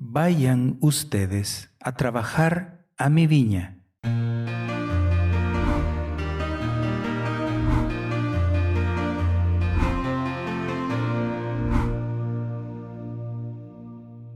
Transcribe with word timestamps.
vayan 0.00 0.78
ustedes 0.80 1.70
a 1.80 1.96
trabajar 1.96 2.86
a 2.96 3.10
mi 3.10 3.26
viña. 3.26 3.82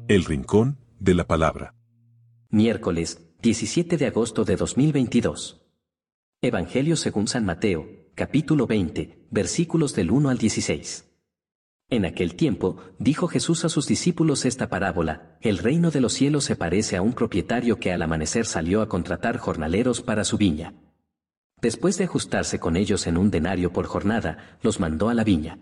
El 0.09 0.25
Rincón 0.25 0.79
de 0.99 1.15
la 1.15 1.27
Palabra. 1.27 1.75
Miércoles, 2.51 3.33
17 3.41 3.97
de 3.97 4.07
agosto 4.07 4.45
de 4.45 4.57
2022. 4.57 5.63
Evangelio 6.43 6.97
según 6.97 7.29
San 7.29 7.45
Mateo, 7.45 7.87
capítulo 8.17 8.67
20, 8.67 9.29
versículos 9.31 9.95
del 9.95 10.11
1 10.11 10.29
al 10.29 10.39
16. 10.39 11.12
En 11.93 12.07
aquel 12.07 12.37
tiempo, 12.37 12.79
dijo 12.99 13.29
Jesús 13.29 13.67
a 13.67 13.69
sus 13.69 13.87
discípulos 13.87 14.47
esta 14.47 14.71
parábola, 14.71 15.37
el 15.43 15.59
reino 15.59 15.91
de 15.91 16.01
los 16.01 16.15
cielos 16.15 16.45
se 16.45 16.57
parece 16.57 16.97
a 16.97 17.03
un 17.03 17.13
propietario 17.13 17.79
que 17.79 17.93
al 17.93 18.01
amanecer 18.01 18.47
salió 18.47 18.81
a 18.81 18.89
contratar 18.89 19.37
jornaleros 19.37 20.01
para 20.01 20.25
su 20.25 20.39
viña. 20.39 20.73
Después 21.61 21.99
de 21.99 22.05
ajustarse 22.05 22.59
con 22.59 22.79
ellos 22.79 23.07
en 23.07 23.19
un 23.19 23.31
denario 23.31 23.75
por 23.75 23.85
jornada, 23.85 24.57
los 24.63 24.81
mandó 24.81 25.11
a 25.11 25.15
la 25.15 25.23
viña. 25.23 25.59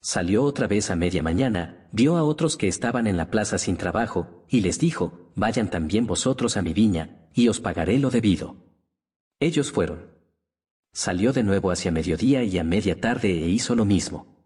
Salió 0.00 0.44
otra 0.44 0.68
vez 0.68 0.88
a 0.88 0.94
media 0.94 1.20
mañana, 1.20 1.88
vio 1.90 2.16
a 2.16 2.22
otros 2.22 2.56
que 2.56 2.68
estaban 2.68 3.08
en 3.08 3.16
la 3.16 3.28
plaza 3.28 3.58
sin 3.58 3.76
trabajo, 3.76 4.44
y 4.48 4.60
les 4.60 4.78
dijo, 4.78 5.32
Vayan 5.34 5.68
también 5.68 6.06
vosotros 6.06 6.56
a 6.56 6.62
mi 6.62 6.74
viña, 6.74 7.26
y 7.34 7.48
os 7.48 7.58
pagaré 7.58 7.98
lo 7.98 8.10
debido. 8.10 8.54
Ellos 9.40 9.72
fueron. 9.72 10.12
Salió 10.92 11.32
de 11.32 11.42
nuevo 11.42 11.72
hacia 11.72 11.90
mediodía 11.90 12.44
y 12.44 12.56
a 12.56 12.62
media 12.62 13.00
tarde 13.00 13.42
e 13.42 13.48
hizo 13.48 13.74
lo 13.74 13.84
mismo. 13.84 14.39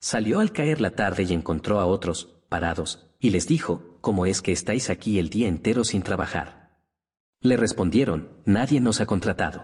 Salió 0.00 0.40
al 0.40 0.52
caer 0.52 0.80
la 0.80 0.92
tarde 0.92 1.24
y 1.24 1.34
encontró 1.34 1.78
a 1.78 1.84
otros, 1.84 2.40
parados, 2.48 3.10
y 3.20 3.30
les 3.30 3.46
dijo, 3.46 3.98
¿Cómo 4.00 4.24
es 4.24 4.40
que 4.40 4.50
estáis 4.50 4.88
aquí 4.88 5.18
el 5.18 5.28
día 5.28 5.46
entero 5.46 5.84
sin 5.84 6.02
trabajar? 6.02 6.80
Le 7.42 7.58
respondieron, 7.58 8.30
Nadie 8.46 8.80
nos 8.80 9.02
ha 9.02 9.06
contratado. 9.06 9.62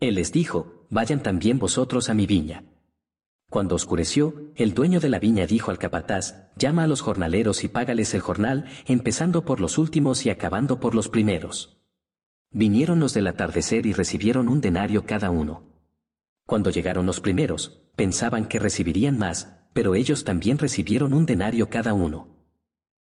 Él 0.00 0.16
les 0.16 0.32
dijo, 0.32 0.86
Vayan 0.90 1.22
también 1.22 1.60
vosotros 1.60 2.10
a 2.10 2.14
mi 2.14 2.26
viña. 2.26 2.64
Cuando 3.48 3.76
oscureció, 3.76 4.50
el 4.56 4.74
dueño 4.74 4.98
de 4.98 5.08
la 5.08 5.20
viña 5.20 5.46
dijo 5.46 5.70
al 5.70 5.78
capataz, 5.78 6.50
llama 6.56 6.82
a 6.82 6.86
los 6.88 7.00
jornaleros 7.00 7.62
y 7.62 7.68
págales 7.68 8.12
el 8.14 8.20
jornal, 8.20 8.64
empezando 8.86 9.44
por 9.44 9.60
los 9.60 9.78
últimos 9.78 10.26
y 10.26 10.30
acabando 10.30 10.80
por 10.80 10.96
los 10.96 11.08
primeros. 11.08 11.80
Vinieron 12.50 12.98
los 12.98 13.14
del 13.14 13.28
atardecer 13.28 13.86
y 13.86 13.92
recibieron 13.92 14.48
un 14.48 14.60
denario 14.60 15.06
cada 15.06 15.30
uno. 15.30 15.65
Cuando 16.46 16.70
llegaron 16.70 17.06
los 17.06 17.20
primeros, 17.20 17.82
pensaban 17.96 18.46
que 18.46 18.60
recibirían 18.60 19.18
más, 19.18 19.58
pero 19.72 19.94
ellos 19.94 20.24
también 20.24 20.58
recibieron 20.58 21.12
un 21.12 21.26
denario 21.26 21.68
cada 21.68 21.92
uno. 21.92 22.28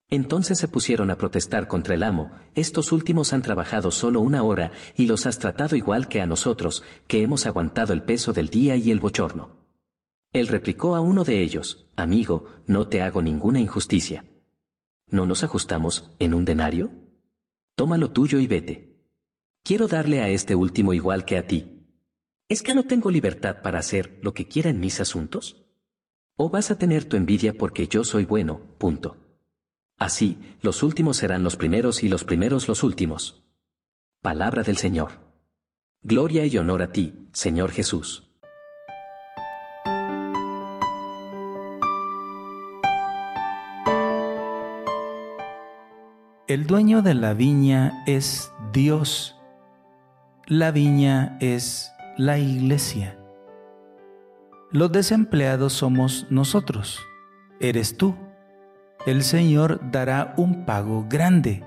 Entonces 0.09 0.59
se 0.59 0.67
pusieron 0.67 1.09
a 1.09 1.17
protestar 1.17 1.67
contra 1.67 1.95
el 1.95 2.03
amo, 2.03 2.31
estos 2.53 2.91
últimos 2.91 3.33
han 3.33 3.41
trabajado 3.41 3.91
solo 3.91 4.19
una 4.19 4.43
hora 4.43 4.71
y 4.95 5.07
los 5.07 5.25
has 5.25 5.39
tratado 5.39 5.75
igual 5.75 6.07
que 6.07 6.21
a 6.21 6.27
nosotros, 6.27 6.83
que 7.07 7.21
hemos 7.21 7.45
aguantado 7.45 7.93
el 7.93 8.03
peso 8.03 8.33
del 8.33 8.49
día 8.49 8.75
y 8.75 8.91
el 8.91 8.99
bochorno. 8.99 9.65
Él 10.31 10.47
replicó 10.47 10.95
a 10.95 11.01
uno 11.01 11.23
de 11.23 11.41
ellos, 11.41 11.87
Amigo, 11.95 12.49
no 12.67 12.87
te 12.87 13.01
hago 13.01 13.21
ninguna 13.21 13.59
injusticia. 13.59 14.25
¿No 15.07 15.25
nos 15.25 15.43
ajustamos 15.43 16.11
en 16.19 16.33
un 16.33 16.45
denario? 16.45 16.91
Toma 17.75 17.97
lo 17.97 18.11
tuyo 18.11 18.39
y 18.39 18.47
vete. 18.47 18.99
Quiero 19.63 19.87
darle 19.87 20.21
a 20.21 20.29
este 20.29 20.55
último 20.55 20.93
igual 20.93 21.25
que 21.25 21.37
a 21.37 21.47
ti. 21.47 21.74
¿Es 22.47 22.61
que 22.61 22.75
no 22.75 22.83
tengo 22.83 23.09
libertad 23.09 23.63
para 23.63 23.79
hacer 23.79 24.19
lo 24.21 24.35
que 24.35 24.47
quiera 24.47 24.69
en 24.69 24.79
mis 24.79 24.99
asuntos? 24.99 25.65
¿O 26.35 26.51
vas 26.51 26.69
a 26.69 26.77
tener 26.77 27.05
tu 27.05 27.17
envidia 27.17 27.53
porque 27.53 27.87
yo 27.87 28.03
soy 28.03 28.25
bueno? 28.25 28.59
Punto. 28.77 29.17
Así, 29.97 30.37
los 30.61 30.83
últimos 30.83 31.17
serán 31.17 31.43
los 31.43 31.55
primeros 31.55 32.03
y 32.03 32.07
los 32.07 32.23
primeros 32.23 32.67
los 32.67 32.83
últimos. 32.83 33.43
Palabra 34.21 34.61
del 34.61 34.77
Señor. 34.77 35.13
Gloria 36.03 36.45
y 36.45 36.55
honor 36.59 36.83
a 36.83 36.91
ti, 36.91 37.29
Señor 37.33 37.71
Jesús. 37.71 38.29
El 46.47 46.67
dueño 46.67 47.01
de 47.01 47.15
la 47.15 47.33
viña 47.33 48.03
es 48.05 48.51
Dios. 48.71 49.35
La 50.45 50.69
viña 50.69 51.39
es 51.41 51.94
la 52.17 52.37
iglesia. 52.37 53.17
Los 54.71 54.91
desempleados 54.91 55.73
somos 55.73 56.27
nosotros. 56.29 56.99
Eres 57.59 57.97
tú. 57.97 58.15
El 59.05 59.23
Señor 59.23 59.79
dará 59.91 60.33
un 60.37 60.65
pago 60.65 61.05
grande. 61.07 61.63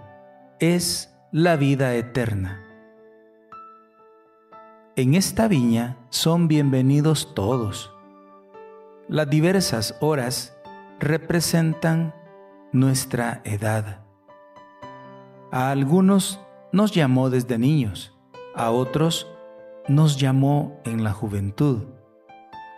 Es 0.60 1.14
la 1.32 1.56
vida 1.56 1.94
eterna. 1.94 2.64
En 4.97 5.14
esta 5.14 5.48
viña 5.48 5.97
son 6.10 6.48
bienvenidos 6.48 7.34
todos. 7.34 7.92
Las 9.09 9.30
diversas 9.30 9.97
horas 10.00 10.56
representan 10.98 12.15
nuestra 12.72 13.41
edad 13.44 14.09
a 15.50 15.70
algunos 15.70 16.41
nos 16.72 16.92
llamó 16.92 17.30
desde 17.30 17.59
niños, 17.59 18.15
a 18.54 18.70
otros 18.70 19.26
nos 19.88 20.19
llamó 20.19 20.81
en 20.84 21.03
la 21.03 21.12
juventud, 21.12 21.84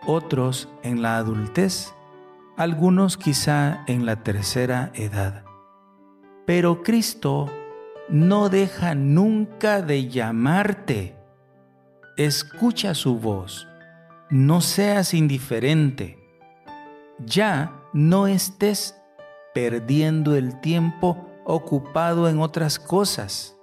otros 0.06 0.68
en 0.82 1.02
la 1.02 1.16
adultez, 1.16 1.92
algunos 2.56 3.16
quizá 3.16 3.82
en 3.86 4.06
la 4.06 4.22
tercera 4.22 4.92
edad. 4.94 5.44
Pero 6.46 6.82
Cristo 6.82 7.50
no 8.08 8.48
deja 8.48 8.94
nunca 8.94 9.82
de 9.82 10.08
llamarte. 10.08 11.16
Escucha 12.16 12.94
su 12.94 13.18
voz, 13.18 13.66
no 14.30 14.60
seas 14.60 15.12
indiferente. 15.14 16.18
Ya 17.18 17.72
no 17.92 18.26
estés 18.26 18.96
perdiendo 19.52 20.36
el 20.36 20.60
tiempo 20.60 21.26
ocupado 21.44 22.28
en 22.28 22.40
otras 22.40 22.78
cosas. 22.78 23.56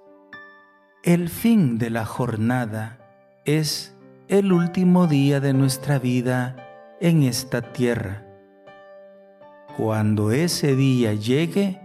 El 1.02 1.28
fin 1.30 1.78
de 1.78 1.90
la 1.90 2.04
jornada 2.04 3.07
es 3.48 3.96
el 4.28 4.52
último 4.52 5.06
día 5.06 5.40
de 5.40 5.54
nuestra 5.54 5.98
vida 5.98 6.54
en 7.00 7.22
esta 7.22 7.62
tierra. 7.72 8.26
Cuando 9.78 10.32
ese 10.32 10.76
día 10.76 11.14
llegue, 11.14 11.80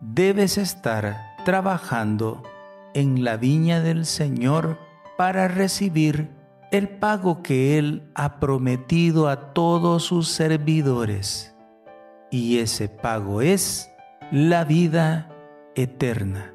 debes 0.00 0.56
estar 0.56 1.14
trabajando 1.44 2.42
en 2.94 3.22
la 3.22 3.36
viña 3.36 3.82
del 3.82 4.06
Señor 4.06 4.78
para 5.18 5.46
recibir 5.46 6.30
el 6.70 6.88
pago 6.88 7.42
que 7.42 7.76
Él 7.76 8.10
ha 8.14 8.40
prometido 8.40 9.28
a 9.28 9.52
todos 9.52 10.04
sus 10.04 10.28
servidores. 10.28 11.54
Y 12.30 12.60
ese 12.60 12.88
pago 12.88 13.42
es 13.42 13.90
la 14.32 14.64
vida 14.64 15.28
eterna. 15.74 16.54